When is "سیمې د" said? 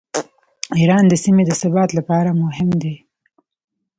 1.23-1.51